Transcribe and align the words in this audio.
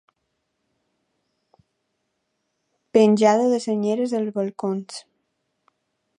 Penjada 2.97 3.45
de 3.53 3.61
senyeres 3.67 4.19
als 4.23 4.35
balcons. 4.41 5.01